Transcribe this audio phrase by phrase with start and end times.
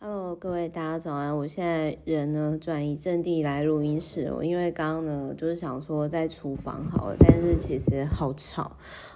[0.00, 1.34] Hello，各位大家早安！
[1.34, 8.72] 我现在人呢转移阵地来录音室，我因为刚刚呢就是想说在厨房好了，但是其实好吵。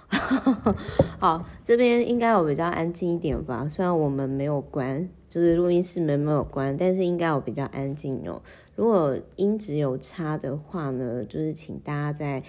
[1.19, 3.67] 好，这边应该有比较安静一点吧？
[3.69, 8.41] 虽然我们没有关，就是录音室门没有关，但是应该有比较安静哦。
[8.75, 12.43] 如果音质有差的话呢，就是请大家在。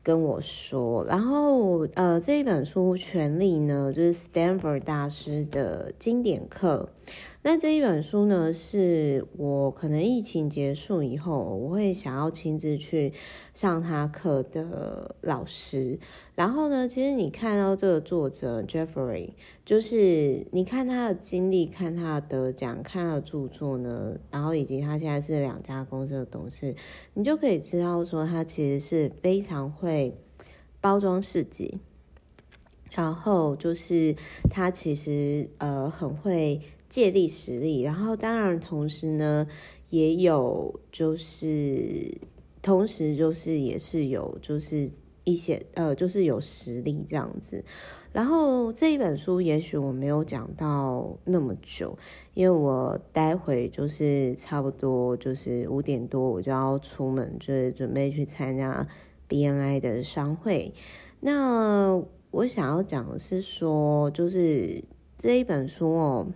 [0.00, 6.88] 跟我说，然后呃，这一本书《权力》呢，就是 Stanford 大师的经典课。
[7.42, 13.12] 那这一本书呢，是我可能疫情结束以后，我会想要亲自去
[13.54, 16.00] 上他课的老师。
[16.34, 19.30] 然后呢，其实你看到这个作者 Jeffrey，
[19.64, 26.74] 就是你看他的经历，看他的得奖，看他的著作呢，然后以及他现在是两家公司的董事，
[27.14, 30.18] 你就可以知道说，他其实是非常会
[30.80, 31.78] 包装自己，
[32.90, 34.16] 然后就是
[34.50, 36.60] 他其实呃很会。
[36.88, 39.46] 借力使力，然后当然同时呢，
[39.90, 42.12] 也有就是
[42.62, 44.90] 同时就是也是有就是
[45.24, 47.62] 一些呃就是有实力这样子。
[48.10, 51.96] 然后这一本书也许我没有讲到那么久，
[52.32, 58.88] 因为我待会就是差不多就是五点多我就要出门，就是准备去参加
[59.28, 60.72] BNI 的商会。
[61.20, 64.82] 那我想要讲的是说，就是
[65.18, 66.26] 这一本书哦。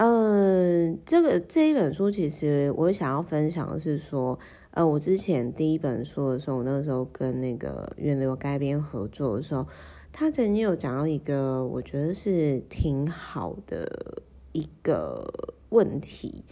[0.00, 4.38] 嗯，这个这一本书其实我想要分享的是说，
[4.70, 9.66] 呃，我之前第一本书的时候，我那个时候跟那个源流改编合作的时候，
[10.12, 15.28] 他曾经有讲到一个我觉得是挺好的一个
[15.70, 16.44] 问题，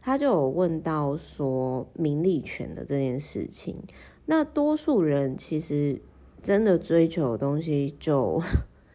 [0.00, 3.82] 他就有问到说名利权的这件事情，
[4.24, 6.00] 那多数人其实
[6.40, 8.40] 真的追求的东西就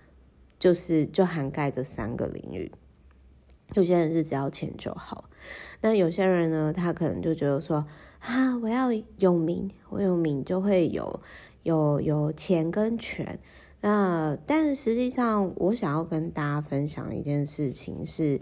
[0.57, 2.71] 就是就涵盖这三个领域。
[3.75, 5.25] 有些人是只要钱就好，
[5.81, 7.85] 那有些人呢，他可能就觉得说，
[8.17, 8.89] 啊，我要
[9.19, 11.19] 有名，我有名就会有
[11.61, 13.39] 有有钱跟权。
[13.81, 18.41] 那但是实际上，我想要跟大家分享一件事情是，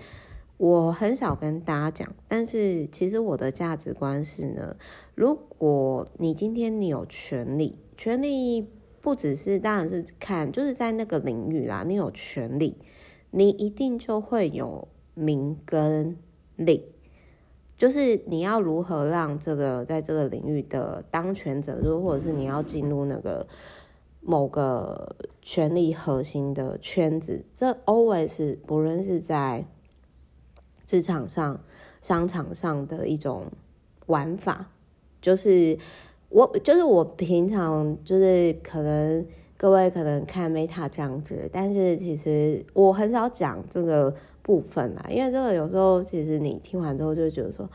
[0.55, 4.77] 我很少跟大家讲，但是其实我的价值观是呢，
[5.13, 8.65] 如果你今天你有权利，权利
[9.01, 12.77] 不只是当然是看，就是在那个领域啦，你有权利，
[13.31, 14.88] 你一定就会有。
[15.17, 16.16] 名跟
[16.57, 16.88] 利，
[17.75, 23.47] 就是你要如何让这个在这个领域的当权者，就或者是你要进入那个
[24.22, 29.66] 某个权力核心的圈子，这 always 不论是在
[30.85, 31.59] 职场上、
[32.00, 33.45] 商场上的一种
[34.06, 34.69] 玩法，
[35.19, 35.75] 就是
[36.29, 39.25] 我就是我平常就是可能
[39.57, 44.13] 各位可能看 Meta 这样子，但是其实我很少讲这个。
[44.47, 47.69] 部分啦，因为这个有时候其实你听完之后就觉得说，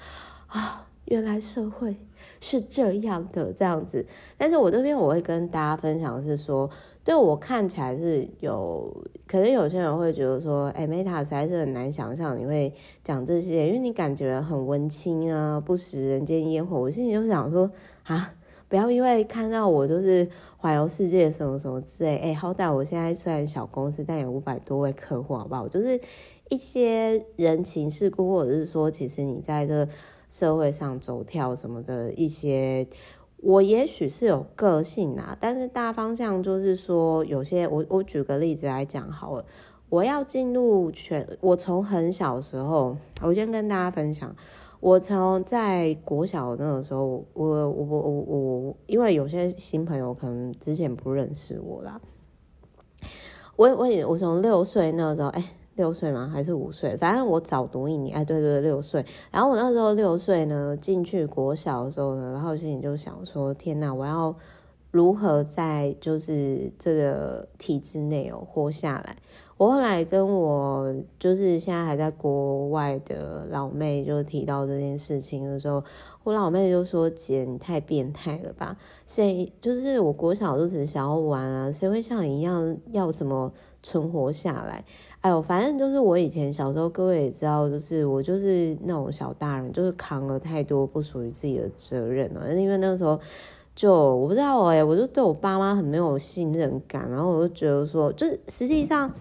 [0.47, 1.95] 啊，原来社会
[2.41, 4.07] 是这样的这样子。
[4.39, 6.71] 但是我这边我会跟大家分享是说，
[7.05, 8.91] 对我看起来是有，
[9.27, 12.73] 可能有些人会觉得说，哎，Meta 实在是很难想象你会
[13.05, 16.81] 讲这些，因为你感觉很文青啊，不食人间烟火。
[16.81, 17.71] 我心里就想说，
[18.05, 18.33] 啊，
[18.69, 25.65] 不要因为看到我就是环游世界什么什么之类，哎，好歹我现在虽然小公司，但有五百多位客户，好不好？
[25.65, 26.01] 我就是。
[26.53, 29.89] 一些人情世故，或者是说，其实你在这
[30.29, 32.87] 社会上走跳什么的一些，
[33.39, 39.47] 我也许是有个性啊，但是大方向就是说，有些我我举个例子来讲好了，
[39.89, 44.37] 我要进入全，我从很小时候，我先跟大家分享，
[44.81, 48.21] 我从在国小那个时候，我我我我
[48.67, 51.99] 我，因为有些新朋友可能之前不认识我啦，
[53.57, 55.43] 我我我从六岁那个时候，哎。
[55.77, 56.31] 六岁吗？
[56.33, 56.97] 还是五岁？
[56.97, 58.17] 反正我早读一年。
[58.17, 59.05] 哎，对对对，六岁。
[59.31, 64.35] 然后我那时候六岁呢，进去国小的时候呢，然后心里就想说：天哪，我要
[64.91, 69.17] 如何在就是这个体制内哦活下来？
[69.59, 75.83] 我后来跟我就是现在还在国外的老妹就提到这件事情的时候，
[76.25, 78.77] 我老妹就说：姐，你太变态了吧？
[79.07, 83.53] 谁就是我国小就只想要玩啊，谁会像你一样要怎么
[83.85, 84.85] 存活下来？
[85.23, 92.53] 哎呦，反正就是我以前小时候，各位也知道，就是我就是那种小大人，就是扛了太多不属于自己的责任了。
[92.53, 93.17] 因为那个时候
[93.73, 99.15] 就我不知道哎，我就对我爸妈很没有信任感，然后我就觉得说，就是实际上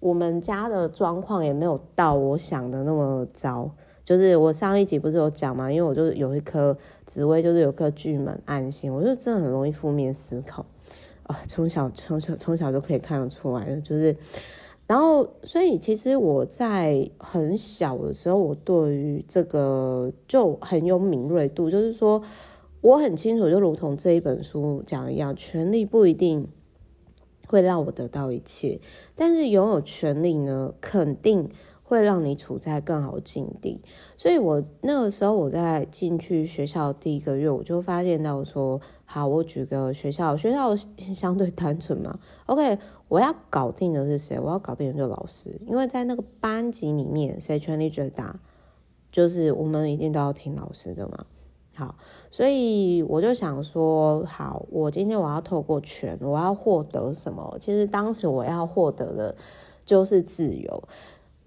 [0.00, 3.70] 我们家的状况也没有到我想的那么糟。
[4.02, 6.74] 就是我上一集不是有讲嘛，因为我就有一颗
[7.04, 10.64] 紫薇，就是有颗巨门暗星，我就真的很容易负面思考
[11.24, 14.16] 啊，从小从小从小就可以看得出来，就是。
[14.92, 22.22] 然后，所以其实我在很小的时候，我对于这个就很有敏锐度，就是说
[22.82, 26.46] 我很清楚，就如同这一本书讲一样，权力不一定
[27.48, 28.78] 会让我得到一切，
[29.16, 31.48] 但是拥有权力呢，肯定。
[31.92, 33.82] 会让你处在更好的境地，
[34.16, 40.74] 所以我那个时候我在进去学校第一个月，我就发现到说，好，我举个学校，学校
[41.12, 42.18] 相对单纯嘛。
[42.46, 42.78] OK，
[43.08, 44.40] 我要搞定的是谁？
[44.40, 48.40] 我要搞定的就是老师，因为在那个班级里面，谁权力最大，
[49.10, 51.26] 就是我们一定都要听老师的嘛。
[51.74, 51.94] 好，
[52.30, 57.56] 所以我就想说，好，我今天我要透过权，我要获得什么？
[57.60, 59.34] 其实当时我要获得的
[59.84, 60.82] 就是自由。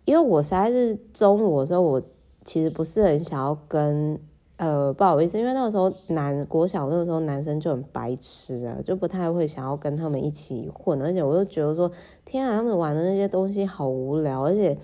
[0.06, 2.02] 因为我实在是中午的时候，我
[2.44, 4.20] 其实不是很想要跟
[4.58, 11.92] 呃，不好意思，因为那个时候男国小那个时候男生就很白痴啊，就不太会想要跟他们一起混，而且我就觉得说，
[12.24, 14.78] 天啊，他们玩的那些东西好无聊，而且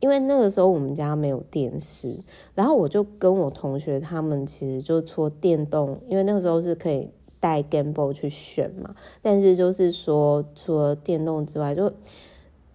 [0.00, 2.18] 因为那个时候我们家没有电视，
[2.54, 7.08] 然后我就跟我同学他们其实就说电动，因为那个时候是可以
[7.40, 11.92] 带 gamble 去选嘛，但是就是说除了电动之外就。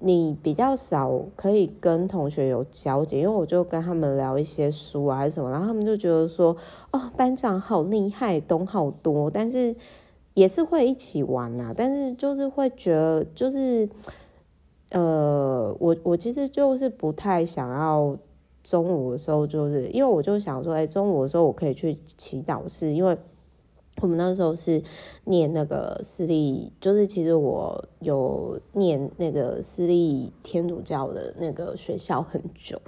[0.05, 6.53] 你比较少可以跟同学有交集，因为我就跟他们聊一些书啊还是什么，然后他们就觉得说，
[6.91, 9.73] 哦，班长好厉害，懂好多，但是
[10.33, 13.87] 也是会一起玩啊，但是就是会觉得，就是，
[14.89, 18.17] 呃，我我其实就是不太想要
[18.61, 23.17] 中午的时候，就是因为我就想说，哎，中午的时候我可以去祈祷室，因为。
[24.01, 24.81] 我们那时候是
[25.25, 32.79] 念那个私立，就是其实我有念那个私立天主教的那个学校很久，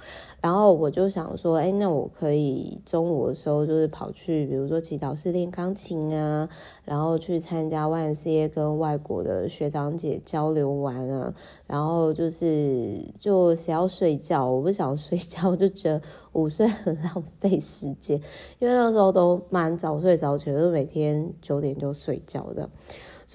[0.42, 6.48] 然后我就想说，哎，那我可以中午的时候就是跑去，比如说祈祷室练钢琴啊，
[6.84, 11.34] 然后去参加 YMCA 跟外国的学长姐交流玩啊，
[11.66, 16.02] 然后就是就想要睡觉，我不想睡觉，我就觉得。
[16.36, 18.20] 午睡很浪费时间，
[18.60, 22.70] 因为那时候都蛮早睡早起，就每天九点就睡觉的。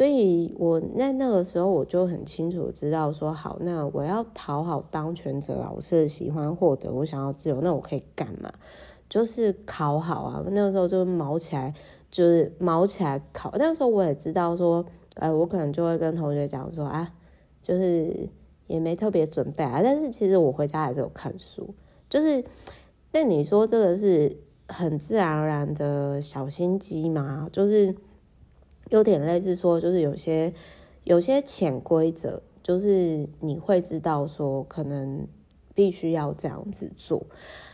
[0.00, 8.50] 所以我在那个时候我就很清楚知道说，好，那我要讨好当权者老师喜欢获得我想要自由，那我可以干嘛？
[9.11, 10.43] 就是考好啊。
[10.52, 11.75] 那个时候就卯起来，
[12.11, 13.52] 就是卯起来考。
[13.58, 14.82] 那个时候我也知道说，
[15.17, 17.12] 哎，我可能就会跟同学讲说，啊，
[17.62, 18.26] 就是
[18.69, 21.75] 也没特别准备啊，但是其实我回家还是有看书，
[22.08, 22.43] 就是。
[23.12, 24.35] 那你说这个是
[24.69, 27.49] 很自然而然的小心机嘛？
[27.52, 27.94] 就是
[28.90, 30.52] 有点类似说，就是有些
[31.02, 35.26] 有些潜规则，就是你会知道说，可能
[35.75, 37.26] 必须要这样子做。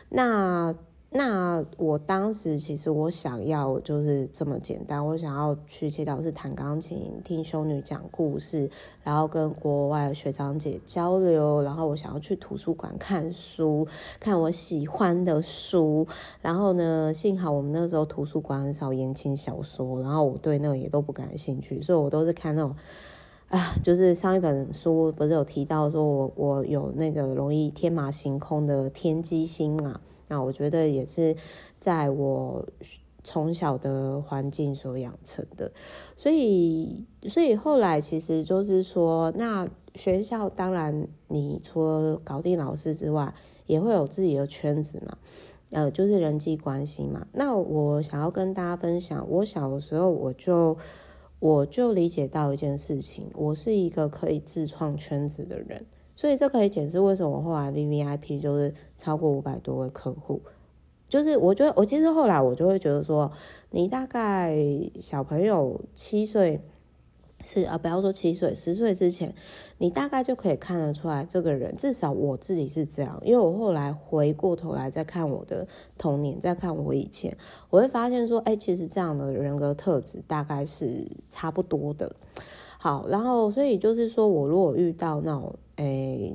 [0.08, 0.74] 那。
[1.08, 8.68] 那我当时其实我想要就是这么简单，我想要去祈祷是弹钢琴，听修女讲故事，
[9.02, 13.86] 然后跟国外的学长姐交流，然后我想要去图书馆看书，
[14.20, 16.06] 看我喜欢的书，
[16.42, 22.74] 然后呢，幸好我们那时候图书馆很少言情小说，然后我对那个也都不感兴趣，所以我都是看那种
[23.48, 30.00] 啊，就是上一本书不是有提到说我我有那个容易天马行空的天机星嘛。
[30.28, 31.36] 那我觉得也是
[31.78, 32.66] 在我
[33.22, 35.72] 从小的环境所养成的，
[36.16, 43.34] 所以所以后来其实就是说，那学校当然你除了搞定老师之外，
[43.66, 45.18] 也会有自己的圈子嘛，
[45.70, 47.26] 呃，就是人际关系嘛。
[47.32, 50.76] 那我想要跟大家分享，我小的时候我就
[51.40, 55.84] 我就理解到一件事情，我是一个可以自创圈子的人。
[56.16, 60.40] 所以这可以解释为什么后来 VVIP 就是超过五百多位客户，
[61.10, 63.30] 就是我觉得我其实后来我就会觉得说，
[63.70, 64.56] 你大概
[64.98, 66.62] 小朋友七岁
[67.44, 69.34] 是啊，不要说七岁，十岁之前，
[69.76, 75.68] 你大概就可以看得出来这个人，至少我自己是这样，因为我后来回过头来再看我的
[75.98, 77.36] 童年，再看我以前，
[77.68, 82.16] 我会发现说，哎，其实这样的人格特质大概是差不多的。
[82.78, 85.54] 好，然后所以就是说我如果遇到那种。
[85.76, 85.84] 哎，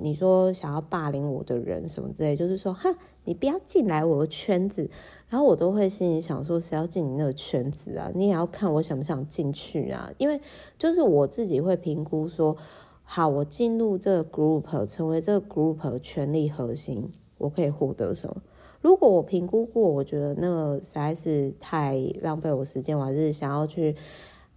[0.01, 4.88] 你说想要霸凌我的人什么之类，就是说，哈，你不要进来我的圈子，
[5.29, 8.12] 然后我都会心里想说，谁要进你那个圈子啊？
[8.13, 10.12] 你也要看我想不想进去啊？
[10.19, 10.39] 因为
[10.77, 12.55] 就是我自己会评估说，
[13.03, 18.43] 好，我进入这个 group，成为这个 group 权力核心，我可以获得什么？
[18.81, 23.95] 如果我评估过，我觉得那个实在是太浪费我时间，我还是想要去。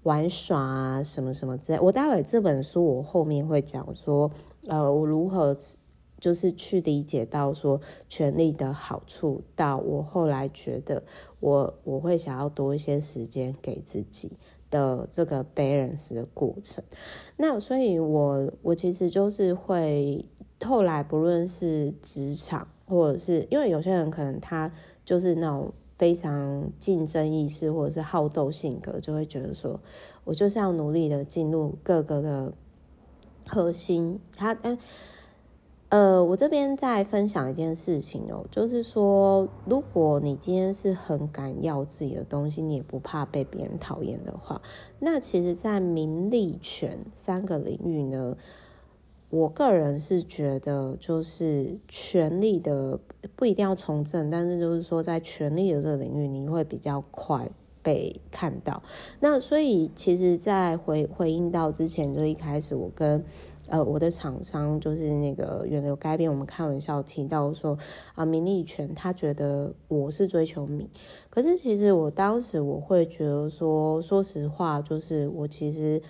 [0.05, 1.81] 玩耍啊，什么什么之类。
[1.81, 4.31] 我待会这本书我后面会讲说，
[4.69, 5.57] 呃，我如何
[6.21, 9.43] 就是去理解到说权力的好处。
[9.55, 11.03] 到我后来觉得
[11.41, 14.33] 我我会想要多一些时间给自己。
[14.71, 16.83] 的这个 balance 的过程。
[17.37, 20.25] 那所以我我其实就是会
[20.65, 24.73] 后来不论是职场，或者是因为有些人可能他
[25.05, 29.79] 就是那种非常竞争意识或者是好斗性格，就会觉得说
[30.25, 32.53] 我就是要努力的进入各个的
[33.47, 34.21] 核心。
[34.37, 34.79] 他嗯。
[35.91, 44.61] 呃，我这边再分享一件事情哦，就是说，如果你今天是很敢要自己的东西，你也不怕被别人讨厌的话，
[44.99, 48.37] 那其实，在名利权三个领域呢，
[49.31, 52.99] 我个人是觉得，就是权力的
[53.37, 57.49] 不一定要从政，但是就是说，在权力的这个领域，你会比较快
[57.85, 58.83] 被看到。
[59.21, 63.25] 那所以，其实，在回回应到之前，就一开始我跟。
[63.69, 67.79] 呃，我的厂商就是那个远流改编，我们开玩笑提到说
[68.15, 70.87] 啊，名利权，他觉得我是追求名，
[71.31, 76.03] 可是其实我当时我会觉得说，说实话，就是我其实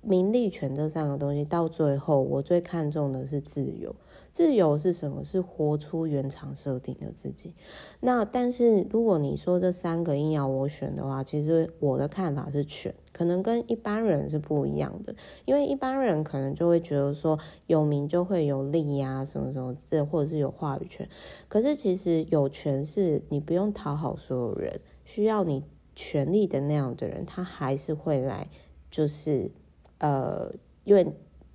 [0.00, 3.94] 名利权这三个东西，到最后我最看重的是自由。
[4.32, 5.22] 自由是什么？
[5.22, 7.54] 是活出原厂设定的自己。
[8.00, 15.14] 那但是如果你说这三个硬要我选的话，其实我的看法是权，可能跟一般人是不一样的。
[15.44, 21.06] 因为一般人可能就会觉得说有名就会有利呀，什么什么这，或者是有话语权。
[21.46, 25.62] 可是其实有权是你不用讨好所有人，需要你
[25.94, 28.48] 权力的那样的人，他还是会来，
[28.90, 29.50] 就是
[29.98, 30.50] 呃，
[30.84, 31.06] 因为。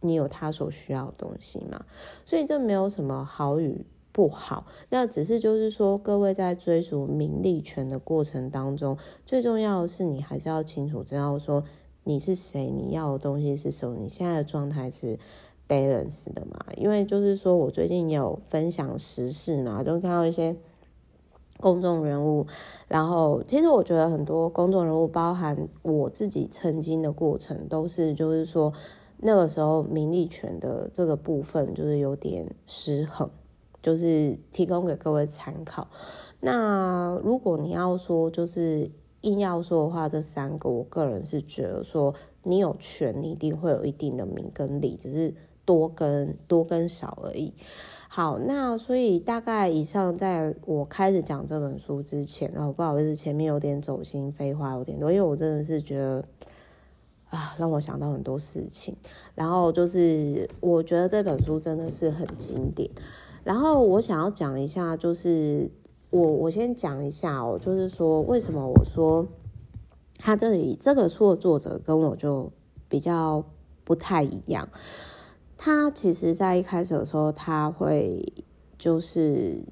[0.07, 1.85] 你有他所需要的东西嘛？
[2.25, 8.97] 所以这没有什么好与不好，那只是就是说，各位在追逐名利权的过程当中，
[9.27, 11.63] 最重要的是你还是要清楚知道说
[12.03, 15.19] 你是谁，你要的东西是什么，你现在的状态是
[15.67, 16.65] balance 的嘛？
[16.77, 20.55] 因为就是说我最近有分享时事嘛，就看到一些
[21.59, 22.47] 公众人物，
[22.87, 28.73] 然后其实我觉得很多公众人物，包含我自己曾经的过程，都是就是说。
[29.19, 33.27] 那个时候，名利权的这个部分就是有点失衡，
[33.81, 35.87] 就是提供给各位参考。
[36.39, 45.33] 那如果你要说，就是硬要说的话，这三个，我个人是觉得说，你有权，你一定会有一定的名跟利，只是
[45.65, 47.51] 多跟多跟少而已。
[48.07, 56.23] 好，那所以大概以上，在我开始讲这本书之前，然后不好意思，前面有点走心，废话有点多，因为我真的是觉得。
[57.29, 58.95] 啊，让我想到很多事情。
[59.35, 62.89] 然后就是，我觉得这本书真的是很经典。
[63.43, 65.69] 然后我想要讲一下，就是
[66.09, 69.25] 我我先讲一下哦，就是说为什么我说
[70.17, 72.51] 他这里这个书的作者跟我就
[72.87, 73.43] 比较
[73.83, 74.67] 不太一样。
[75.57, 78.33] 他其实在一开始的时候，他会
[78.77, 79.63] 就是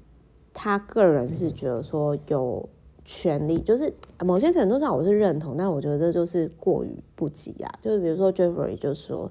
[0.52, 2.68] 他个人是觉得说有。
[3.08, 3.94] 权力就是
[4.24, 7.72] 某些程度上我是认同，但我觉得这就是过于不及啊。
[7.80, 9.30] 就是比如说 Jeffrey 就说，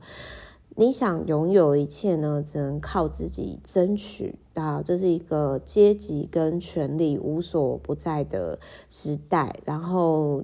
[0.77, 4.81] 你想拥有一切呢，只能靠自己争取啊。
[4.81, 8.57] 这是一个阶级跟权力无所不在的
[8.89, 9.53] 时代。
[9.65, 10.41] 然后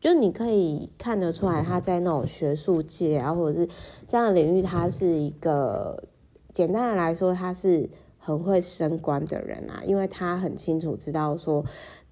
[0.00, 3.68] 就你可以看得出来，他在那种学术界啊，或者是
[4.08, 6.02] 这样的领域，他是一个
[6.54, 11.62] 简单的来说，他是很会升官的人啊，因为他很清楚知道说。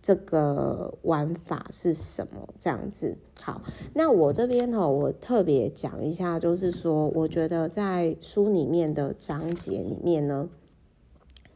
[0.00, 2.48] 这个玩法是什么？
[2.60, 3.62] 这样子好，
[3.94, 10.48] 那我这边呢，我特别讲一下，就是说，我觉得在书里面的章节里面呢，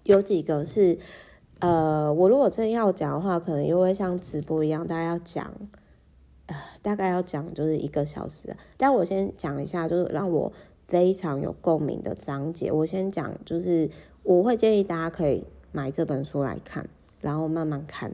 [0.04, 0.98] 有几个是，
[1.60, 5.52] 呃，我如果真要讲的话，可能又会像直播一样，大概要讲，
[6.46, 8.54] 呃，大概要讲就是一个小时。
[8.76, 10.52] 但我先讲一下，就是让我
[10.88, 12.72] 非常有共鸣的章节。
[12.72, 13.88] 我先讲，就是
[14.22, 16.88] 我会建议大家可以买这本书来看，
[17.20, 18.12] 然后慢慢看。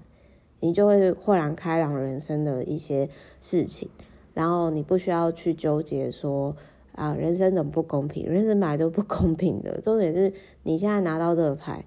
[0.60, 3.08] 你就会豁然开朗人生的一些
[3.40, 3.88] 事情，
[4.34, 6.56] 然后你不需要去纠结说
[6.92, 8.26] 啊，人生怎么不公平？
[8.26, 9.80] 人生本来就不公平的。
[9.80, 10.32] 重点是
[10.64, 11.84] 你现在拿到这个牌，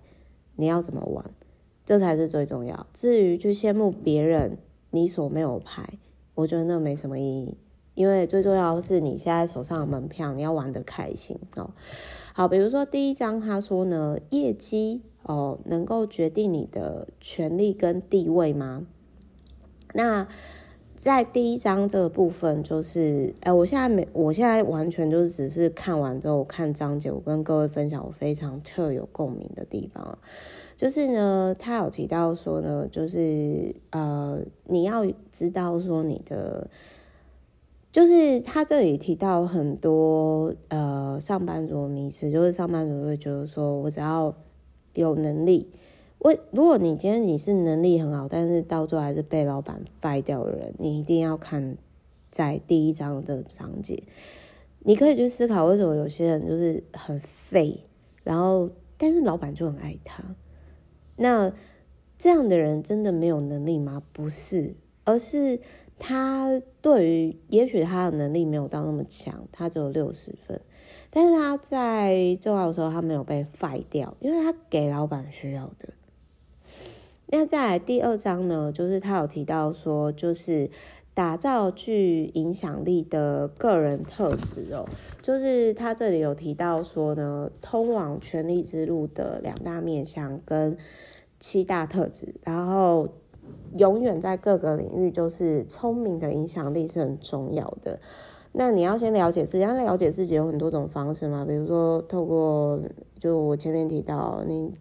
[0.56, 1.26] 你要怎么玩，
[1.86, 2.88] 这才是最重要。
[2.94, 4.58] 至于去羡慕别人
[4.92, 6.00] 你所没有牌，
[6.36, 7.58] 我觉得那没什么意义，
[7.94, 11.72] 因为最重要是你现在手上的门票，你要玩得开心哦。
[12.34, 15.02] 好，比如说第一张他说呢，业绩。
[15.24, 18.86] 哦，能够决定你的权利跟地位吗？
[19.94, 20.28] 那
[21.00, 30.18] 在第一章这个部分，就是，哎，我现在没，我现在完全就是只是看完之后我看章节，我跟各位分享我非常特有共鸣的地方，
[30.78, 36.70] 就是呢，他有提到说呢，就是呃，你要知道说你的，
[37.92, 44.34] 就是他这里提到很多呃，上班族的迷思，就是上班族会觉得说我只要。
[44.94, 45.70] 有能力，
[46.20, 51.78] 我如果你今天你是能力很好，但是到最后还是被老板 fire 掉的人，你一定要看
[52.30, 54.04] 在第一章的这个章节。
[54.84, 57.82] 你可以去思考，为什么有些人就是很废，
[58.24, 60.24] 然后但是老板就很爱他。
[61.18, 61.54] 那
[62.18, 64.02] 这样的人真的没有能力吗？
[64.12, 65.60] 不是，而是
[66.00, 70.60] 他对于，也许他的能力没有到那么强，他只有六十分，
[71.12, 75.90] 但是他在重要的时候他没有被 fire 掉，因为他给老板需要的。
[77.28, 80.72] 那再来第二章呢，就是他有提到说，就是。
[81.14, 84.88] 打造具影响力的个人特质哦，
[85.22, 90.78] 就是他这里有提到说呢，通往权力之路的两大面向跟
[91.38, 93.10] 七大特质，然后
[93.78, 98.00] 永远在各个领域就是聪明的影响力是很重要的。
[98.54, 102.80] 那你要先了解自己，要了解自己有很多种方式嘛，比如说透过，
[103.18, 104.74] 就我前面提到你，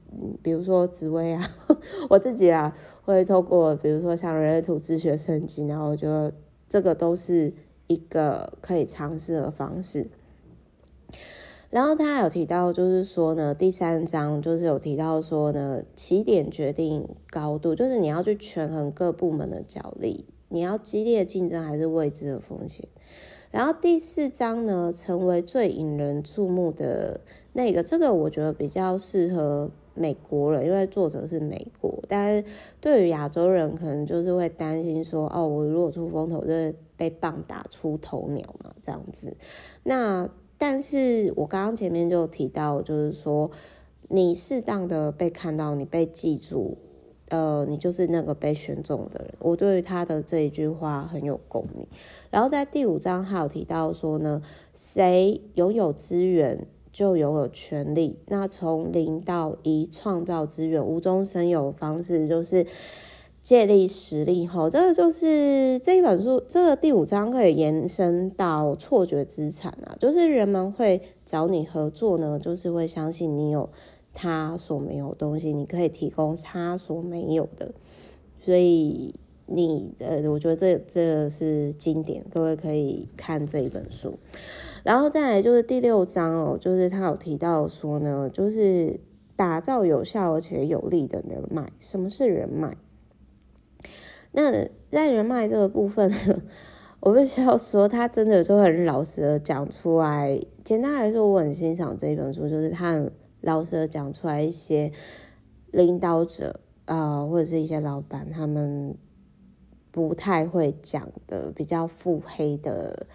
[0.43, 1.49] 比如说紫微啊，
[2.11, 6.33] 我自己啊会透过，比如说像人类图自学升级，然后我觉得
[6.69, 7.53] 这个都是
[7.87, 10.09] 一个可以尝试的方式。
[11.71, 22.89] 然后他有提到，就是说呢，第三章就是有提到说呢，起点决定高度，就是你要去权衡各部门的角力，你要激烈竞争还是未知的风险。
[23.51, 27.21] 然后第四章呢，成为最引人注目的
[27.53, 32.03] 那个，这个我觉得比较适合美国人，因为作者是美国。
[32.09, 32.45] 但是
[32.81, 39.37] 对于亚洲人，可能就是会担心说，哦，我如果出风头，就会被棒打出头鸟嘛，这样子。
[39.83, 43.51] 那但是我刚刚前面就提到，就是说
[44.09, 46.79] 你适当的被看到，你被记住。
[47.31, 49.35] 呃，你就是那个被选中的人。
[49.39, 51.87] 我对于他的这一句话很有共鸣。
[52.31, 54.43] 然后在第五章，他有提到说呢，
[54.75, 58.19] 谁拥有资源就拥有权力。
[58.27, 62.67] 那从零到一创造资源，无中生有方式就是
[63.41, 64.47] 借力使力。
[64.47, 73.71] 吼，这个就是这一本书，这个第五章可以延伸到错觉资产啊，就是人们会找你合作呢，就是会相信你有。
[74.13, 77.73] 他所没有东西，你可以提供他所没有的，
[78.45, 79.15] 所以
[79.47, 84.19] 你呃，我觉得这这是经典，各位可以看这一本书。
[84.83, 88.99] 然后再来就是第六章哦，就是他有提到说呢，就是
[89.37, 91.71] 打造有效而且有力的人脉。
[91.79, 92.77] 什么是人脉？
[94.33, 94.51] 那
[94.91, 96.13] 在人脉这个部分，
[97.01, 100.41] 我必须要说，他真的就很老实的讲出来。
[100.65, 103.09] 简单来说，我很欣赏这一本书，就是他。
[103.41, 104.93] 老实的讲出来一些
[105.71, 108.97] 领导者啊、或者是一些老板，他们
[109.93, 113.07] 不太会讲的比较腹黑的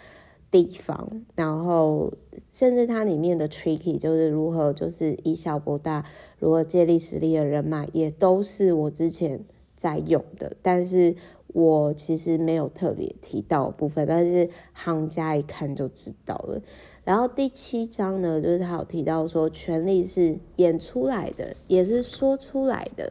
[0.49, 2.13] 地方，然后
[2.53, 6.05] 甚至它里面的 tricky 就是如何就是以小博大，
[6.39, 9.43] 如何借力使力的人脉，也都是我之前
[9.75, 11.15] 在用的，但是。
[11.53, 16.61] 我其实没有特别提到部分，但是行家一看就知道了。
[17.05, 23.09] 然后第七章呢，就是他有提到说，权力是演出来的，也是说出来的。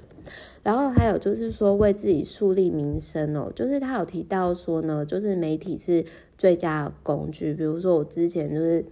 [0.62, 6.05] 然后还有就是说，为自己树立名声哦，就是他有提到说呢，就是媒体是
[6.37, 7.55] 最佳工具。
[7.55, 8.85] 比如说我之前就是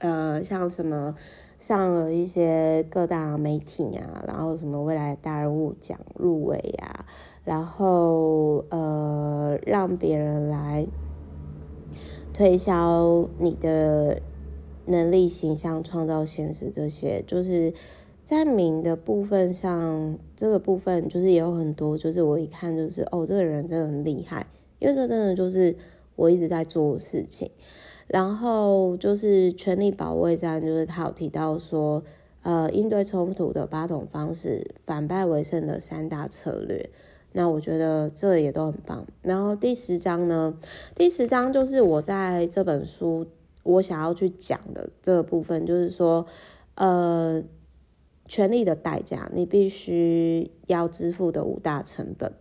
[0.00, 1.14] 呃，像什么
[1.58, 7.06] 上了一些各大媒体啊，然后什么未来大人物奖入围呀。
[7.42, 10.86] 然后，呃，让别人来
[12.34, 14.20] 推销你的
[14.86, 17.72] 能力、形象、创造现实，这些就是
[18.24, 24.46] 在名的部分上，这个部分就是也有很多，就是我一看就是哦，这个人真的很厉害，
[24.78, 25.74] 因为这真的就是
[26.16, 27.50] 我一直在做的事情。
[28.12, 32.02] 然后就是权力保卫战，就是他有提到说，
[32.42, 36.90] 呃，应对冲突的八种方式，反败为胜的三大策略。
[37.32, 39.06] 那我觉得这也都很棒。
[39.22, 40.52] 然后第十章呢，
[40.96, 43.24] 第十章就是我在这本书
[43.62, 46.26] 我想要去讲的这个部分，就是说，
[46.74, 47.40] 呃，
[48.30, 52.32] 权力的代价，你必须要支付的五大成本。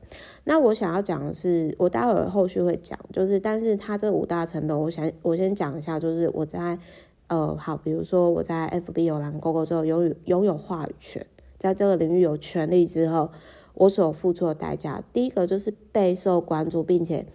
[0.43, 6.77] 那我想要讲的是，我待会儿后续会讲，就是，但是它这五大成本，我想我先讲一下，就是我在
[7.25, 11.25] 呃，好，比如说我在 FB 有蓝勾勾之后，拥有拥有话语权，
[11.57, 13.31] 在这个领域有权利之后。
[13.75, 17.25] 我所付出的代价，第一个就是备受关注，并且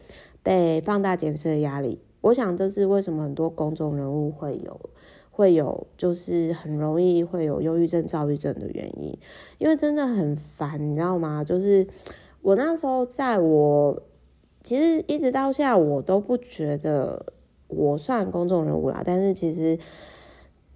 [0.43, 1.99] 被放大检视的压力。
[2.21, 4.79] 我想这是为什么很多公众人物会有
[5.35, 9.18] 会有，就是很容易会有忧郁症、躁郁症的原因，
[9.59, 11.42] 因为真的很烦，你知道吗？
[11.42, 11.87] 就是
[12.42, 14.01] 我那时候在我
[14.62, 17.27] 其实一直到现在，我都不觉得
[17.66, 19.77] 我算公众人物啦，但是其实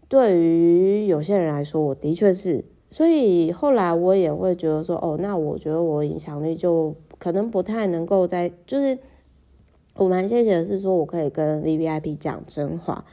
[0.09, 2.64] 对于有些人来说，我的确是。
[2.90, 8.99] 所以后来我也会觉得说，哦，那我觉得我影响力就可能不太能够在，就是
[9.97, 13.05] 我蛮谢谢的是说，我可以跟 VVIP 讲真话，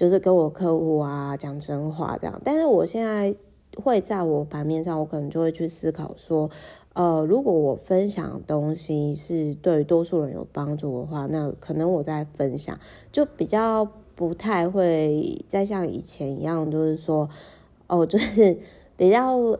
[0.00, 2.40] 就是跟我客户啊讲真话这样。
[2.42, 3.34] 但是我现在
[3.76, 6.48] 会在我版面上，我可能就会去思考说，
[6.94, 12.80] 呃，如果我分享东西是对多数人有帮助的话，那可能我在分享
[13.12, 17.28] 就比较不太会再像以前一样，就是说，
[17.86, 18.56] 哦，就是
[18.96, 19.58] 比较。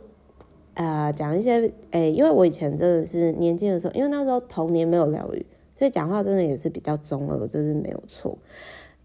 [0.75, 5.45] 呃，讲一些，诶、因为我以前真的是年轻的时候，因为那时候童年没有疗愈，
[5.77, 8.39] 所以讲话真的也是比较中二，这是没有错。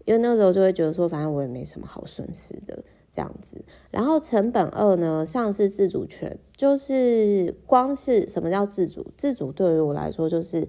[0.06, 3.62] 因为那时候就会觉得说，反正我也没什么好损失的这样子。
[3.90, 9.06] 然后成本二呢，丧失自主权，就是光是什么叫自主？
[9.18, 10.66] 自主对于我来说，就是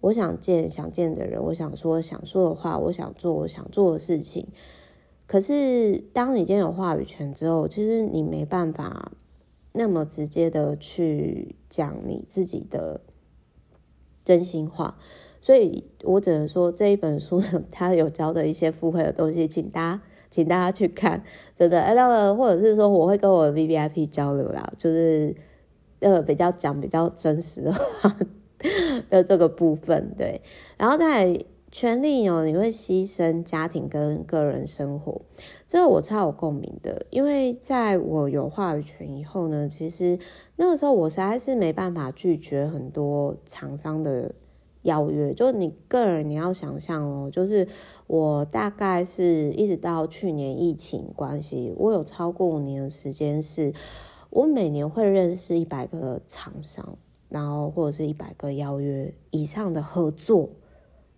[0.00, 4.48] 我想见想见的人，我想说想说的话，我想做我想做的事情。
[5.26, 9.12] 可是当你今天有话语权之后，其实你没办法。
[9.72, 13.02] 那么直接的去讲你自己的
[14.24, 14.98] 真心话，
[15.40, 21.22] 所以我只能说这一本书呢， 它有教的一些付费的东西，请大家请大家去看，
[21.54, 25.34] 真的，哎，那个或者是说我会跟我的 VVIP 交流啦，就是
[26.00, 28.16] 呃比较讲比较真实的话
[29.08, 30.40] 的这个部分，对，
[30.76, 31.44] 然后在。
[31.72, 35.20] 权利哦，你会牺牲家庭跟个人生活，
[35.68, 37.06] 这个我超有共鸣的。
[37.10, 40.18] 因为在我有话语权以后呢，其实
[40.56, 44.34] 那个时候我实在是没办法拒绝很多厂商的
[44.82, 45.32] 邀约。
[45.34, 47.66] 就你个人你要想象哦，就是
[48.06, 53.72] 我大概是一直到去年疫情关系，我有超过五年的时间，是
[54.30, 60.50] 我每年会认识一百个厂商，然后或者是一百个邀约以上的合作。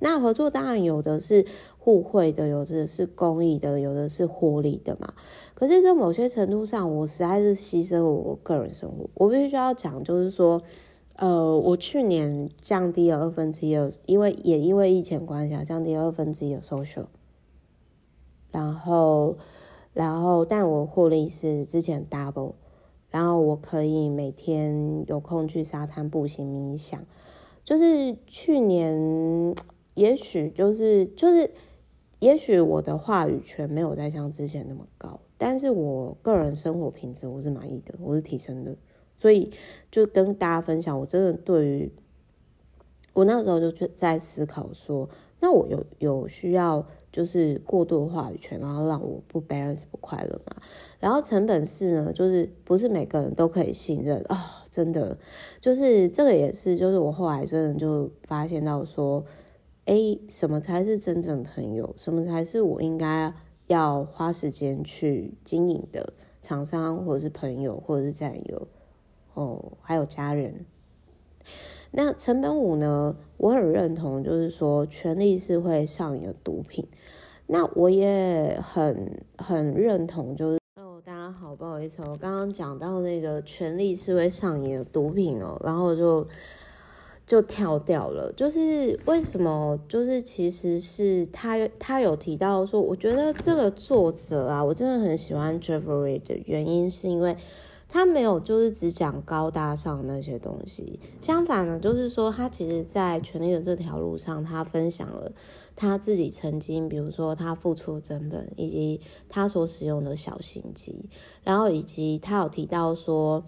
[0.04, 1.46] 那合作当然有的是
[1.78, 5.14] 互惠的，有的是公益的，有的是获利的嘛。
[5.54, 9.08] 可是，在某些程度上，我实在是牺牲了我个人生活。
[9.14, 10.60] 我必须要讲，就是说，
[11.16, 17.06] 呃，我去年降低了二分之一，因为也因为疫情关系啊，降低了二分之一的 social。
[18.50, 19.36] 然后，
[19.92, 22.54] 然后，但我获利是之前 double。
[23.10, 27.04] 然后，我可以每天有空去沙滩步行冥想，
[27.64, 29.54] 就是去年。
[29.94, 31.50] 也许就是就是，
[32.18, 38.74] 也许我的话语权没有再像之前那么高，但是我个人生活品质我是满意的，我是提升的，
[39.22, 39.52] 所以
[39.88, 41.92] 就跟大家分享，我真的对于
[43.12, 45.08] 我那时候就在思考说，
[45.38, 50.56] 那我有有需要就是过度话语权，然后让我不 balance 不快乐嘛？
[50.98, 54.36] 然后成本是呢，就是不是每个人都可以信任啊、
[54.68, 55.16] 真的
[55.60, 59.24] 就是这个也是，就是我后来真的就发现到说。
[59.84, 61.92] 诶，什么才是真正朋友？
[61.96, 63.34] 什么才是我应该
[63.66, 68.68] 要花时间去经营的厂商，或者是朋友，或者是战友？
[69.34, 70.64] 哦，还有家人。
[71.90, 73.16] 那成本五呢？
[73.36, 76.86] 我很认同，就是说权力是会上瘾的毒品。
[77.46, 86.26] 那我也很很认同，就是哦，大家好，不好意思，我刚刚讲到那个权力是会上瘾的毒品哦，然后就。
[87.24, 89.78] 就跳掉了，就是为什么？
[89.88, 97.34] 就是其实是他他有提到说，我觉得这个作者啊，我真的很喜欢 Jeffrey 的原因，是因为
[97.92, 105.30] 他没有就是只讲高大上那些东西，相反呢，就是说他其实在权力的这条路上，他分享了
[105.76, 111.08] 他自己曾经，比如说他付出的成本，以及他所使用的小心机，
[111.44, 113.44] 然后以及他有提到说。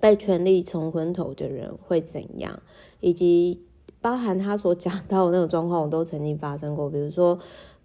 [0.00, 2.62] 被权力冲昏头的人会怎样，
[3.00, 3.64] 以及
[4.00, 6.88] 包含他所讲到的那种状况，我都曾经发生过。
[6.88, 7.36] 比如说，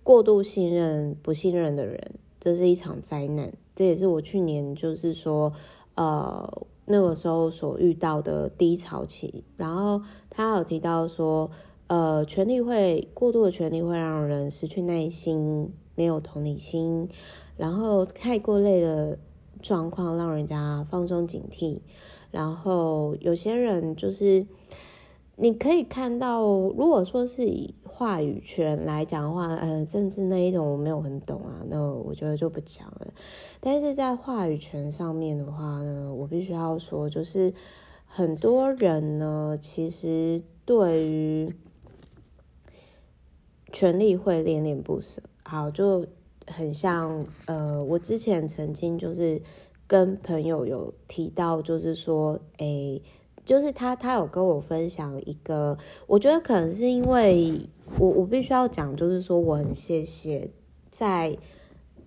[0.04, 3.52] 过度信任不信任的人，这是一场灾难。
[3.76, 5.54] 这也是我去年就是说，
[5.96, 9.44] 呃，那个时候所遇到的低潮期。
[9.58, 11.50] 然后他有提到说，
[11.88, 17.10] 呃，权力会过度的权力会让人失去耐心，没有同理心，
[17.58, 19.18] 然后太过累的。
[19.62, 21.80] 状况让人家放松警惕，
[22.32, 24.46] 然后有些人就是
[25.36, 33.14] 你可以看到，如果说是以话语权来讲的话，呃，政治那一种我没有很懂啊，那我觉得就不讲了。
[33.60, 37.54] 但是在话语权上面的话呢，我必须要说，就是
[38.06, 41.54] 很多人呢，其实对于
[43.72, 45.22] 权力会恋恋不舍。
[45.44, 46.06] 好，就。
[46.46, 49.42] 很像，呃，我之前曾经就是
[49.88, 53.02] 跟朋友有提到，就是说，诶，
[53.46, 55.78] 就是他他有跟我分享一个，
[56.08, 57.60] 我觉得可能是因为
[58.00, 60.50] 我我必须要讲，就是说我很谢谢，
[60.90, 61.38] 在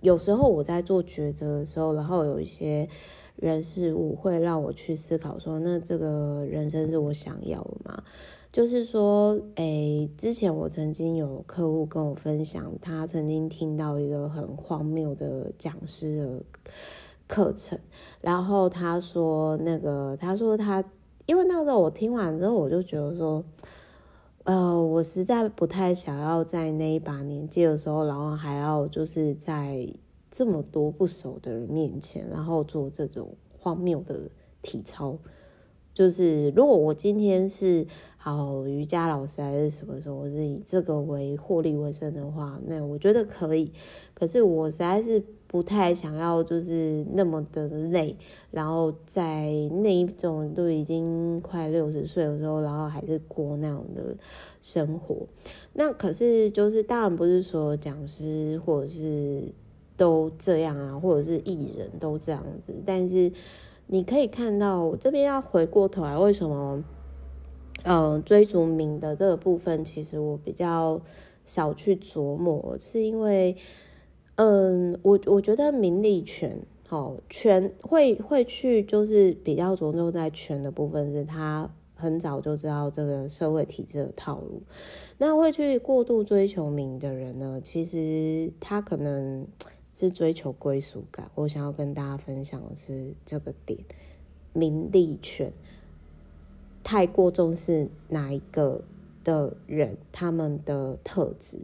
[0.01, 2.87] 有时候我在做抉择的时候，然后有一些
[3.35, 8.03] 人事物，会让我去思考说，那这个人生是我想要的吗？
[8.51, 16.43] 就是说，诶，之前我曾经有客户跟我分享，他曾经听到一个很荒谬的讲师的
[17.27, 17.77] 课程，
[18.21, 20.83] 然后他说，那个他说他，
[21.27, 23.43] 因为那时候我听完之后，我就觉得说，
[24.45, 29.87] 呃，我实在不太想要在那一把年纪的时候，然后还要就是在
[30.31, 34.21] 这么多不熟的人面前，然后做这种荒谬的
[34.61, 35.17] 体操。
[35.93, 37.85] 就是如果我今天是
[38.35, 43.71] 好瑜伽老师还是什么时候，我是以这个为获利为生的话，那我觉得可以。
[44.13, 48.15] 可是我实在是不太想要，就是那么的累，
[48.51, 49.49] 然后在
[49.81, 54.15] 那一种都已经快六十岁的时候，然后还是过那样的
[54.59, 55.25] 生活。
[55.73, 59.43] 那可是就是当然不是说讲师或者是
[59.95, 63.31] 都这样啊，或者是艺人都这样子，但是。
[63.89, 66.83] 你可以看到，我这边要回过头来，为什么，
[67.87, 71.01] 呃，追逐名的这个部分，其实我比较
[71.45, 73.55] 少去琢磨，是因为，
[74.35, 84.61] 嗯，我我觉得名利权，好权会会去，就是比较着重在权的部分，是他很早就知道这个社会体制的套路，
[85.17, 89.47] 那会去过度追求名的人呢，其实他可能。
[89.99, 93.79] 是追求归属感，我想要跟大家分享的是这个点，
[94.53, 95.51] 名利权
[96.87, 98.81] 太过重视哪一个
[99.21, 101.57] 的人，他们的特质。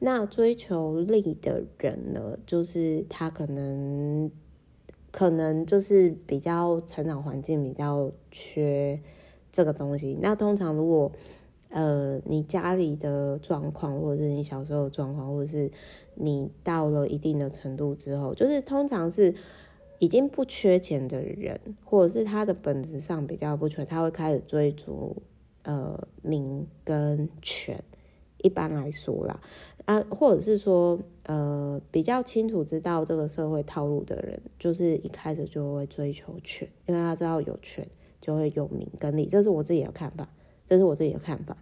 [0.00, 4.30] 那追求利的人呢，就是他可能
[5.10, 9.00] 可能就是比较成长环境比较缺
[9.50, 10.18] 这个东西。
[10.20, 11.10] 那通常如果
[11.70, 15.70] 呃，你家里的状况，或者是你小时候的状况，或者是
[16.16, 19.34] 你到了一定的程度之后，就是通常是
[19.98, 25.22] 已经不缺钱的人，或者是他的本质上比较不缺，他会开始追逐
[25.62, 27.82] 呃名跟权。
[28.38, 29.40] 一般来说啦，
[29.86, 37.86] 啊，或者是说呃比较清楚知道这个社会套路的人，就是一开始就会追求权，因为他知道有权
[38.20, 40.28] 就会有名跟利，这是我自己的看法。
[40.68, 41.56] 这是我自己的看法，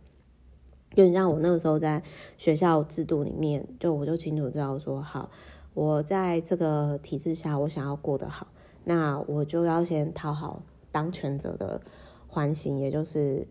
[0.96, 2.02] 就像我那个时候在
[2.38, 5.30] 学校制度里面，就我就清楚知道说，好，
[5.74, 8.46] 我在这个体制下，我想要过得好，
[8.84, 11.80] 那我就要先讨好当权者的
[12.28, 13.46] 欢心，也就是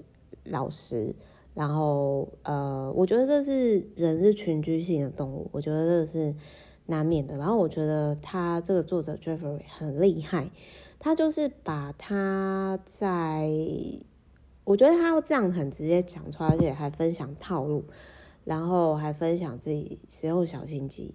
[0.45, 1.13] 老师。
[1.53, 6.33] 然后，呃，我觉得这是人是群居性的动物，我觉得这是
[6.87, 7.37] 难免的。
[7.37, 10.49] 然后，我觉得他这个作者 Jeffrey 很厉害，
[10.97, 13.51] 他就是把他在。
[14.65, 17.83] 我觉得他要这样很直接讲出来，而且还分享套路，
[18.45, 21.13] 然后还分享自己使用小心机，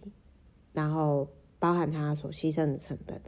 [0.78, 1.26] 然后
[1.58, 3.20] 包含他所牺牲的成本，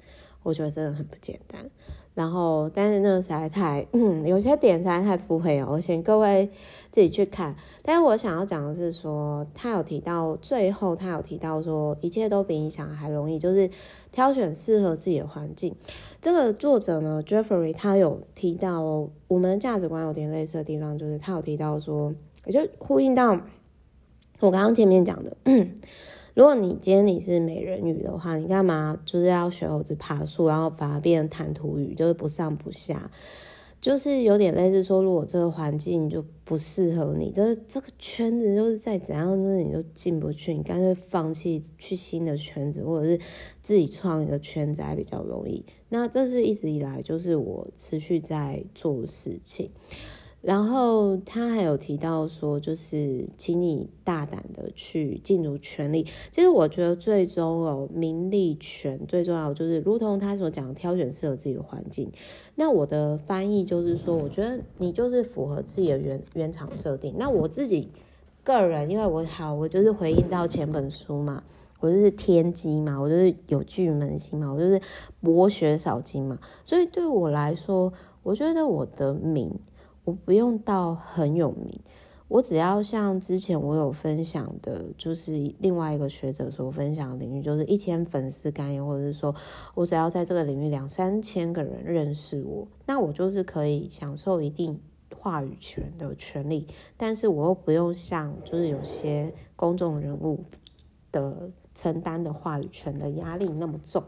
[0.45, 1.69] 我觉得真的很不简单。
[2.15, 3.85] 然后，但是那个实在太，
[4.25, 6.49] 有些点实在太腹黑哦，请各位
[6.93, 7.57] 自己去看。
[7.83, 13.69] 但是我想要讲的是说，他有提到最后，他有提到说，一切都比你想还容易，就是
[14.13, 15.75] 挑选适合自己的环境。
[16.21, 18.83] 这个作者呢，Jeffrey，他有提到
[19.29, 22.13] 我们的价值观有点类似的地方，就是他有提到说，
[22.45, 23.41] 也就呼应到
[24.41, 25.35] 我刚刚前面讲的。
[26.41, 33.11] 如果你今天你是美人鱼的话，你干嘛就是要学猴子爬树，然后反而变成弹涂鱼，就是不上不下，
[33.79, 43.21] 就是有点类似说，如果这个环境就不适合你，这这个圈子就是再怎样，就是你就进不去，你干脆放弃去新的圈子，或者是
[43.61, 45.63] 自己创一个圈子还比较容易。
[45.91, 49.69] 那这是一直以来就是我持续在做事情。
[50.43, 56.07] 然后他还有提到说，就是请你大胆的去进入权力。
[56.33, 62.11] 其实我觉得最终哦，名利权最重要就是，如同他所讲，挑选适合自己的环境。
[62.55, 67.15] 那我的翻译就是说，我觉得你就是符合自己的原原厂设定。
[67.19, 67.91] 那我自己
[68.43, 71.45] 个人，因为我好，我就是回应到前本书嘛，
[71.81, 74.81] 我就是天机嘛，我就是有巨门星嘛，我就是
[75.21, 79.55] 博学少精嘛，所以对我来说，我觉得我的名。
[80.11, 81.71] 我不用到很有名，
[82.27, 89.33] 我只要像之前我有分享的，就是另外一个学者所分享的领域，就是一千粉丝干预，或者是说
[89.77, 94.81] 我只要在这个领域两三千个人认识我，那我就是可以享受一定
[95.17, 100.45] 话语权的权利，但是我又不用像就是有些公众人物
[101.13, 104.03] 的承担的话语权的压力那么重。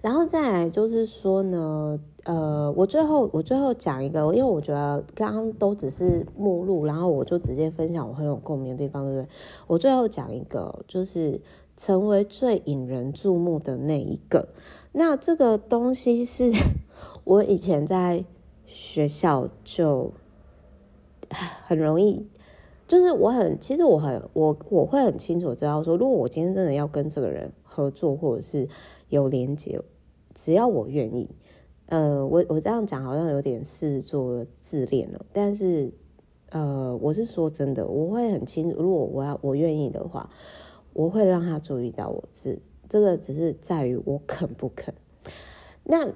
[0.00, 9.28] 然后再来就是说呢，呃，我最后我最后讲一个，因为我觉得刚刚都只是目录，然后我就直接分享我很有共鸣的地方，对不对？
[9.66, 11.40] 我最后讲一个，就是
[11.74, 14.46] 成为最引人注目的那一个。
[14.92, 16.52] 那这个东西是
[17.24, 18.22] 我以前在
[18.66, 20.12] 学校就
[21.30, 22.28] 很容易，
[22.86, 28.68] 就是我很其实我很我我会很清楚知道说，如果我今天真的要跟这个人合作或者是
[29.08, 29.80] 有连接，
[30.34, 31.30] 只要我愿意，
[31.88, 35.90] 呃，我我这样讲好像有点是做自恋了，但是
[36.50, 40.28] 呃，我是说真的，我会很清楚，如果我要我愿意的话，
[40.92, 42.58] 我会让他注意到我自。
[42.88, 44.94] 这个只是在于我肯不肯。
[45.84, 46.08] 那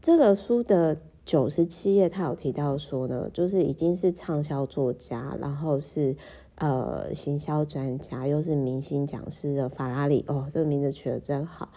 [0.00, 6.16] 这个书的九十七页，他有提到说呢，就是已经是畅销作家，然后是
[6.56, 11.70] 呃行销专家，又是明星讲师的法拉利哦，这个名字取得真好。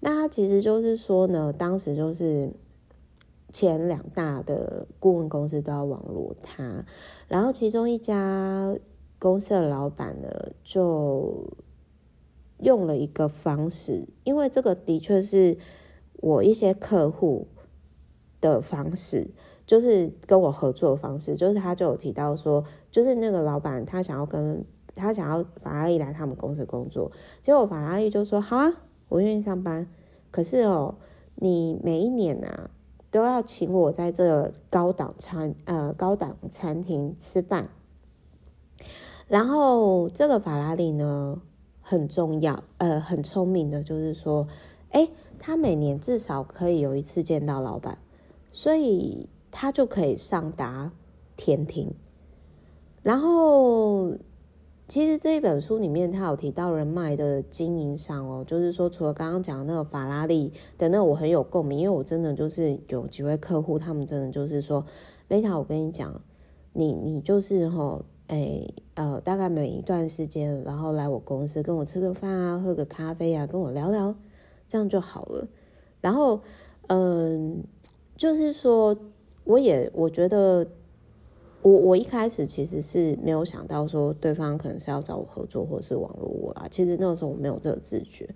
[0.00, 2.52] 那他其实就是说呢，当时就是
[3.58, 6.84] 前两大的顾问公司都要网罗他，
[7.26, 8.76] 然后其中一家
[9.18, 10.28] 公司的老板呢
[10.62, 11.52] 就。
[12.60, 15.56] 用了一个方式，因为这个的确是
[16.16, 17.46] 我一些客户
[18.40, 19.30] 的方式，
[19.64, 24.64] 就是跟我合作的方式，就是他就有提到说，就是那个老板他想要跟
[24.96, 28.72] 他想要法拉利来他们公司工作，结果法拉利就说好啊，
[29.08, 29.86] 我愿意上班，
[30.32, 30.96] 可是哦，
[31.36, 32.70] 你每一年啊
[33.10, 37.68] 都要请我在这高档餐呃高档餐厅吃饭，
[39.26, 41.40] 然后这个法拉利呢。
[41.90, 44.46] 很重要，呃，很聪明的，就是说，
[44.90, 47.96] 诶，他每年至少可以有一次见到老板，
[48.52, 50.92] 所以他就可以上达
[51.34, 51.94] 天庭。
[53.02, 54.12] 然后，
[54.88, 64.84] 其实这一本书里面，他有提到人脉的经营上哦，就是说，除了刚刚讲的那个法拉利的那，我很有共鸣，因为我真的就是有几位客户，他们真的就是说
[65.28, 66.20] 雷塔我跟你讲，
[66.72, 68.02] 你你就是吼。
[68.28, 74.14] 哎，呃，大概每一段时间，然后来我公司跟我吃个饭啊，喝个咖啡啊，跟我聊聊，
[74.68, 75.48] 这样就好了。
[76.02, 76.38] 然后，
[76.88, 77.64] 嗯，
[78.16, 78.94] 就是说，
[79.44, 80.66] 我也我觉得，
[81.68, 86.66] 我我一开始其实是没有想到说对方可能是要找我合作或者是网络我啦。
[86.70, 88.28] 其实那个时候我没有这个自觉，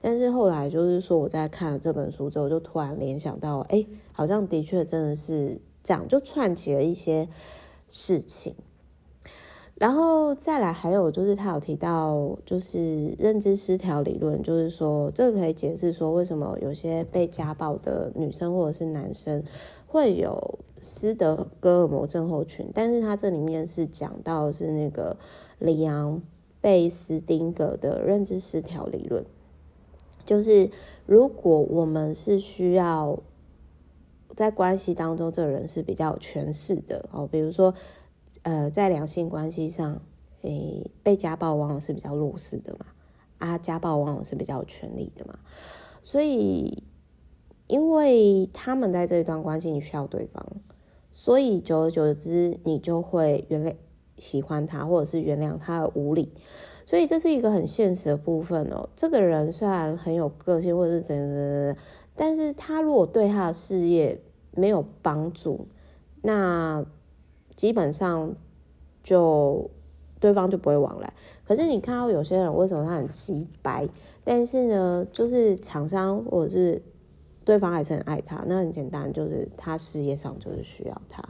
[0.00, 7.28] 但是后来就是说我在看了这本书之后，就突然联想到，哎，好像的确真的是这样，就串起了一些
[7.88, 8.54] 事情。
[9.74, 19.44] 然后再来，还有就是他有提到，就是认知失调理论，就是说这个可以解释说为什么有些被家暴的女生或者是男生
[19.86, 25.16] 会有斯德哥尔摩症候群，但是他这里面是讲到是那个
[25.58, 26.22] 里昂
[26.60, 29.26] 贝斯丁格的认知失调理论，
[30.24, 30.70] 就是
[31.04, 33.18] 如果我们是需要
[34.34, 37.74] 在关系当中，这个人是比较有权势的哦，比如说。
[38.42, 40.00] 呃，在两性关系上，
[40.42, 42.86] 诶，被家暴往往是比较弱势的嘛，
[43.38, 45.36] 啊，家暴往往是比较有权力的嘛，
[46.00, 46.84] 所以，
[47.66, 50.46] 因为他们在这一段关系，你需要对方，
[51.16, 53.74] 所以久而久之，你就会原谅、
[54.18, 56.34] 喜欢他，或者是原谅他的无理，
[56.84, 58.86] 所以这是一个很现实的部分哦。
[58.94, 61.36] 这个人虽然很有个性，或者是怎样怎
[61.68, 61.76] 样，
[62.14, 65.66] 但是他如果对他的事业没有帮助，
[66.20, 66.84] 那。
[67.56, 68.36] 基本上
[69.02, 69.70] 就
[70.20, 71.10] 对方就不会往来。
[71.46, 73.88] 可是你看到有些人为什么他很直白，
[74.22, 76.82] 但是呢，就是厂商或者是
[77.46, 81.24] 对方还是很爱他，那很简单，就是他事业上就是需要他，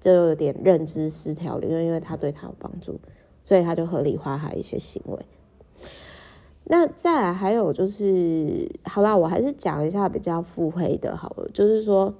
[0.00, 2.98] 就有点认知失调了，因为因为他对他有帮助，
[3.44, 5.24] 所以他就合理化他一些行为。
[6.64, 12.12] 那再来还有就是，好啦，我还是讲一下比较腹黑的，好了，就是说，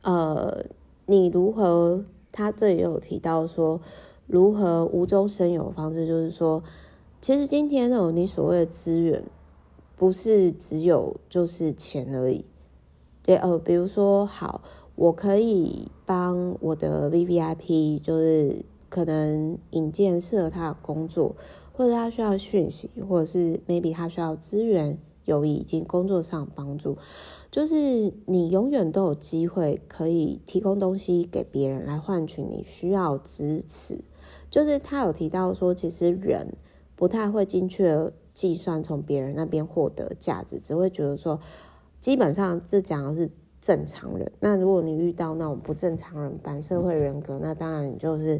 [0.00, 0.64] 呃。
[1.08, 2.04] 你如何？
[2.32, 3.80] 他这里有提到说，
[4.26, 6.60] 如何无中生有方式，就是说，
[7.20, 9.22] 其实今天呢，你所谓的资源，
[9.96, 12.44] 不是只有就是钱而已。
[13.22, 14.62] 对，呃，比如说，好，
[14.94, 21.34] 我可以帮我的 VVIP，就是可能引荐适合他的工作，
[21.72, 26.96] 或者他需要讯息，或者是 maybe 他需要资源，有已经工作上帮助。
[27.50, 34.04] 就是你永远都有机会可以提供东西给别人来换取你需要支持。
[34.50, 36.54] 就是他有提到说，其实人
[36.94, 41.40] 不太会精确计算从别人那边获得价值，只会觉得说，
[42.02, 43.30] 基本上这讲的是
[43.62, 44.30] 正常人。
[44.40, 48.38] 那如果你遇到那种不正常人、反社会人格，那当然你就是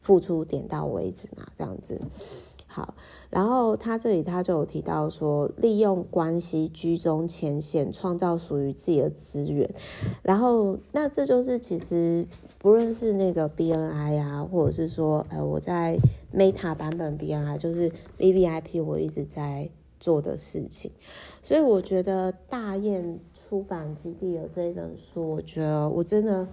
[0.00, 2.00] 付出点到为止嘛，这样子。
[2.76, 2.92] 好，
[3.30, 9.66] 然后他这里他就有提到说，利用关系居中牵线，创造属于自己的资源。
[10.22, 12.26] 然后，那这就是其实
[12.58, 15.96] 不论是那个 BNI 啊，或者是说，呃，我在
[16.34, 20.90] Meta 版本 BNI，就是 VVIP，我一直在做的事情。
[21.42, 26.46] 所以我觉得大雁出版基地的这一本书，我觉得我真的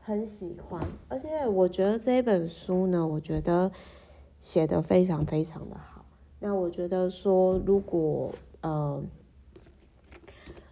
[0.00, 3.70] 很喜欢，而且我觉得这一本书呢，我觉得
[4.46, 6.04] 写得非常非常的好。
[6.38, 9.02] 那我觉得说，如果呃，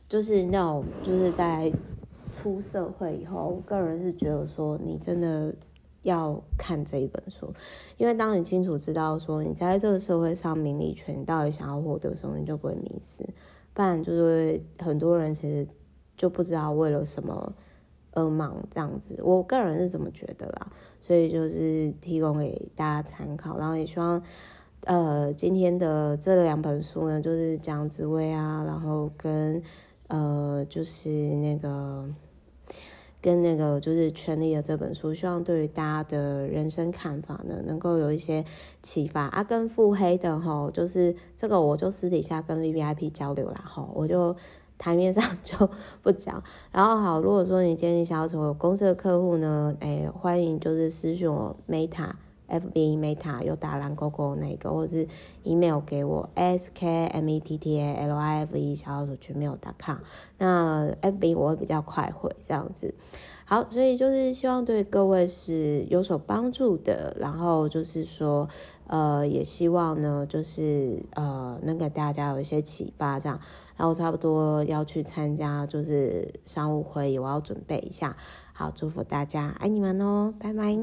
[0.09, 1.73] 就是那种就是在
[2.31, 5.53] 出社会以后，我个人是觉得说，你真的
[6.03, 7.53] 要看这一本书，
[7.97, 13.29] 因为当你清楚知道说你在这个社会上名利权到底想要获得什么，你就不会迷失。
[13.73, 15.67] 不然就是很多人其实
[16.17, 17.53] 就不知道为了什么
[18.15, 19.21] 而忙这样子。
[19.23, 24.23] 我个人是这么觉得啦，所以就是提供给大家参考，然后也希望。
[24.87, 29.63] 呃，今天的这两本书呢，就是讲紫微啊，然后跟
[30.09, 32.07] 呃，就是那个
[33.23, 38.45] 跟那个就是权力的这本书，希望对于大家的人生看法呢，能够有一些
[38.83, 39.43] 启发啊。
[39.43, 44.37] 跟腹黑的吼，就是这个我就私底下跟 VVIP 交流啦吼，我就
[44.79, 45.69] 台面上就
[46.03, 46.43] 不讲。
[46.73, 52.13] 然后好，如果说你今天想要成为公司的客户呢，哎，欢迎就是私讯我 Meta。
[52.47, 55.09] F B Meta 有打蓝勾勾那个，或者是
[55.45, 60.03] email 给我 S K M E T T A L I F E 小老鼠全没有打卡。
[60.37, 62.95] 那 F B 我会比较快回这样子。
[63.47, 68.47] 好，所以就是希望对各位是有所帮助的，然后就是说，
[68.89, 73.41] 呃，也希望呢，就是呃，能给大家有一些启发这样。
[73.77, 78.17] 然后差不多要去参加就是商务会议，我要准备一下。
[78.53, 80.79] 好，祝福大家，爱你们哦，拜拜。